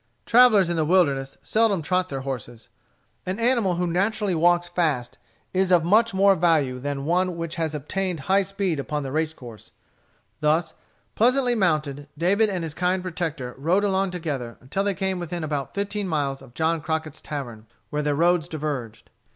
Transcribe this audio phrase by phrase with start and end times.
[0.25, 2.69] Travellers in the wilderness seldom trot their horses.
[3.27, 5.19] On such a journey, an animal who naturally walks fast
[5.53, 9.31] is of much more value than one which has attained high speed upon the race
[9.31, 9.69] course.
[10.39, 10.73] Thus
[11.13, 15.75] pleasantly mounted, David and his kind protector rode along together until they came within about
[15.75, 19.11] fifteen miles of John Crockett's tavern, where their roads diverged.